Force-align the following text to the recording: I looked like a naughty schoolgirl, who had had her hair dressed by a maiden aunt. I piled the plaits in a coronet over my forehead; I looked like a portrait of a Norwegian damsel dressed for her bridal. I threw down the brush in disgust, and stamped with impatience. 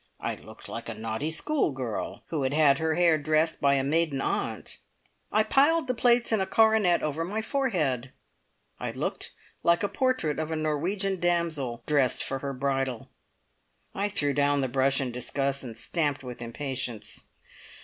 I 0.19 0.33
looked 0.33 0.67
like 0.67 0.89
a 0.89 0.95
naughty 0.95 1.29
schoolgirl, 1.29 2.23
who 2.29 2.41
had 2.41 2.55
had 2.55 2.79
her 2.79 2.95
hair 2.95 3.19
dressed 3.19 3.61
by 3.61 3.75
a 3.75 3.83
maiden 3.83 4.19
aunt. 4.19 4.79
I 5.31 5.43
piled 5.43 5.85
the 5.85 5.93
plaits 5.93 6.31
in 6.31 6.41
a 6.41 6.47
coronet 6.47 7.03
over 7.03 7.23
my 7.23 7.43
forehead; 7.43 8.11
I 8.79 8.89
looked 8.93 9.33
like 9.61 9.83
a 9.83 9.87
portrait 9.87 10.39
of 10.39 10.49
a 10.49 10.55
Norwegian 10.55 11.19
damsel 11.19 11.83
dressed 11.85 12.23
for 12.23 12.39
her 12.39 12.51
bridal. 12.51 13.11
I 13.93 14.09
threw 14.09 14.33
down 14.33 14.61
the 14.61 14.67
brush 14.67 14.99
in 14.99 15.11
disgust, 15.11 15.63
and 15.63 15.77
stamped 15.77 16.23
with 16.23 16.41
impatience. 16.41 17.25